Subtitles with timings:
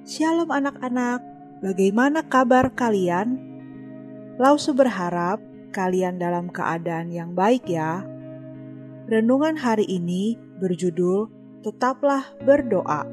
[0.00, 1.20] Shalom anak-anak,
[1.60, 3.36] bagaimana kabar kalian?
[4.40, 5.44] Lausu berharap
[5.76, 8.00] kalian dalam keadaan yang baik ya.
[9.12, 11.28] Renungan hari ini berjudul
[11.60, 13.04] Tetaplah Berdoa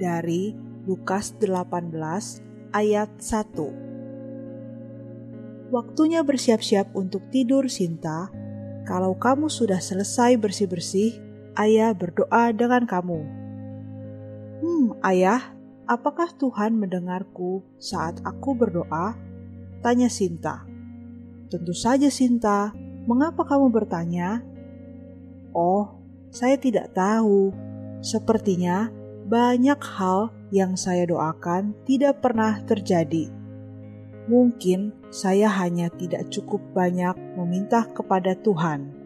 [0.00, 0.56] dari
[0.88, 1.92] Lukas 18
[2.72, 5.68] ayat 1.
[5.68, 8.32] Waktunya bersiap-siap untuk tidur Sinta.
[8.88, 11.12] Kalau kamu sudah selesai bersih-bersih,
[11.60, 13.20] ayah berdoa dengan kamu.
[14.64, 15.60] Hmm, ayah,
[15.92, 19.12] apakah Tuhan mendengarku saat aku berdoa?
[19.84, 20.64] Tanya Sinta.
[21.52, 22.72] Tentu saja Sinta,
[23.04, 24.40] mengapa kamu bertanya?
[25.52, 26.00] Oh,
[26.32, 27.52] saya tidak tahu.
[28.00, 28.88] Sepertinya
[29.28, 33.28] banyak hal yang saya doakan tidak pernah terjadi.
[34.32, 38.96] Mungkin saya hanya tidak cukup banyak meminta kepada Tuhan.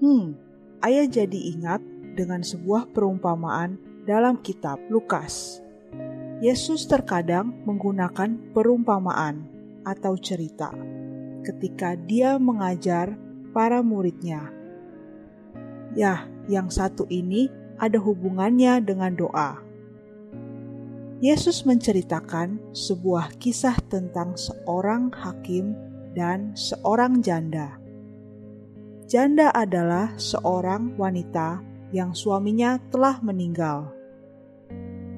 [0.00, 0.34] Hmm,
[0.80, 1.84] ayah jadi ingat
[2.16, 5.62] dengan sebuah perumpamaan dalam kitab Lukas.
[6.42, 9.46] Yesus terkadang menggunakan perumpamaan
[9.86, 10.74] atau cerita
[11.46, 13.14] ketika dia mengajar
[13.54, 14.50] para muridnya.
[15.94, 17.46] Ya, yang satu ini
[17.78, 19.58] ada hubungannya dengan doa.
[21.22, 25.78] Yesus menceritakan sebuah kisah tentang seorang hakim
[26.18, 27.78] dan seorang janda.
[29.06, 31.62] Janda adalah seorang wanita
[31.92, 33.92] yang suaminya telah meninggal.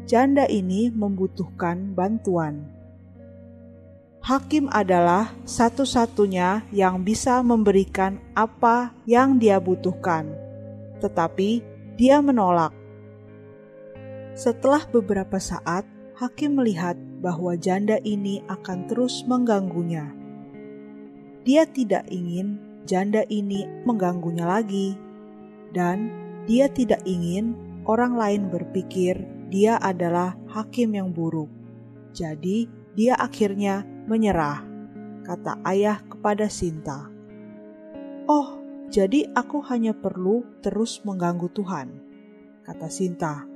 [0.04, 2.68] Janda ini membutuhkan bantuan.
[4.24, 10.28] Hakim adalah satu-satunya yang bisa memberikan apa yang dia butuhkan,
[11.00, 11.64] tetapi
[11.96, 12.72] dia menolak.
[14.34, 15.86] Setelah beberapa saat,
[16.16, 20.10] hakim melihat bahwa janda ini akan terus mengganggunya.
[21.44, 22.56] Dia tidak ingin
[22.88, 24.96] janda ini mengganggunya lagi,
[25.76, 27.56] dan dia tidak ingin
[27.88, 29.16] orang lain berpikir
[29.48, 31.48] dia adalah hakim yang buruk.
[32.10, 34.62] Jadi, dia akhirnya menyerah,
[35.26, 37.10] kata ayah kepada Sinta.
[38.26, 38.58] Oh,
[38.90, 41.88] jadi aku hanya perlu terus mengganggu Tuhan,
[42.66, 43.46] kata Sinta.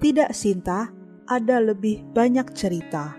[0.00, 0.90] Tidak, Sinta,
[1.28, 3.14] ada lebih banyak cerita.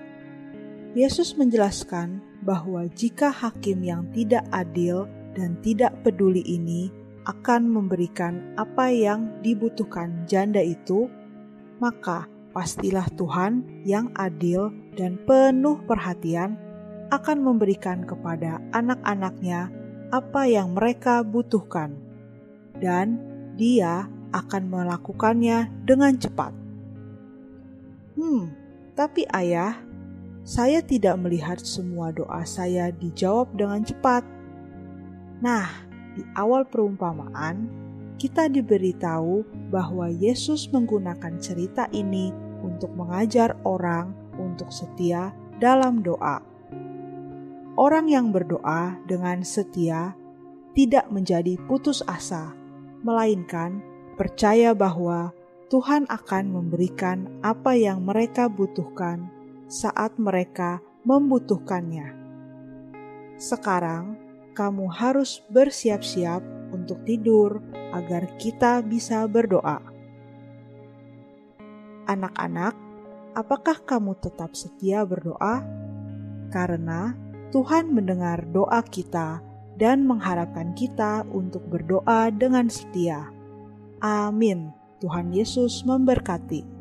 [0.92, 5.08] Yesus menjelaskan bahwa jika hakim yang tidak adil
[5.38, 11.06] dan tidak peduli ini akan memberikan apa yang dibutuhkan janda itu,
[11.78, 16.58] maka pastilah Tuhan yang adil dan penuh perhatian
[17.12, 19.70] akan memberikan kepada anak-anaknya
[20.12, 21.96] apa yang mereka butuhkan,
[22.80, 23.20] dan
[23.56, 26.56] Dia akan melakukannya dengan cepat.
[28.16, 28.52] Hmm,
[28.96, 29.76] tapi ayah,
[30.42, 34.24] saya tidak melihat semua doa saya dijawab dengan cepat.
[35.44, 37.68] Nah, di awal perumpamaan,
[38.22, 39.42] kita diberitahu
[39.74, 42.30] bahwa Yesus menggunakan cerita ini
[42.62, 46.42] untuk mengajar orang untuk setia dalam doa.
[47.80, 50.14] Orang yang berdoa dengan setia
[50.78, 52.54] tidak menjadi putus asa,
[53.02, 53.82] melainkan
[54.20, 55.34] percaya bahwa
[55.72, 59.32] Tuhan akan memberikan apa yang mereka butuhkan
[59.72, 62.12] saat mereka membutuhkannya.
[63.40, 64.20] Sekarang,
[64.52, 67.60] kamu harus bersiap-siap untuk tidur
[67.92, 69.80] agar kita bisa berdoa.
[72.08, 72.76] Anak-anak,
[73.38, 75.64] apakah kamu tetap setia berdoa?
[76.52, 77.16] Karena
[77.52, 79.40] Tuhan mendengar doa kita
[79.80, 83.32] dan mengharapkan kita untuk berdoa dengan setia.
[84.04, 84.72] Amin.
[85.00, 86.81] Tuhan Yesus memberkati.